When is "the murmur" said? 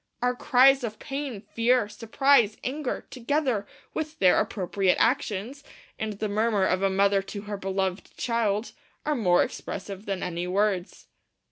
6.13-6.65